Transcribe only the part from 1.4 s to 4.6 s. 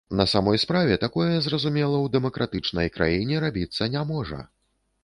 зразумела, у дэмакратычнай краіне рабіцца не можа.